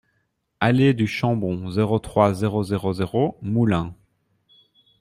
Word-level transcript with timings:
Allée 0.59 0.95
du 0.95 1.05
Chambon, 1.05 1.69
zéro 1.69 1.99
trois, 1.99 2.33
zéro 2.33 2.63
zéro 2.63 2.91
zéro 2.91 3.37
Moulins 3.43 3.93